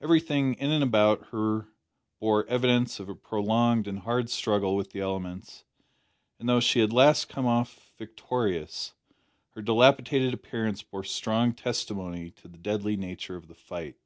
[0.00, 1.68] Everything in and about her
[2.18, 5.64] bore evidence of a prolonged and hard struggle with the elements,
[6.38, 8.94] and though she had at last come off victorious,
[9.50, 13.96] her dilapidated appearance bore strong testimony to the deadly nature of the fight.